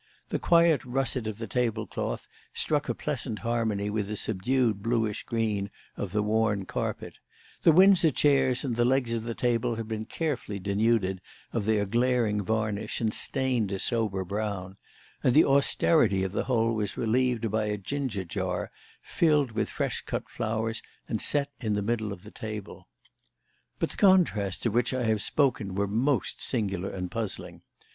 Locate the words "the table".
9.25-9.75, 22.23-22.87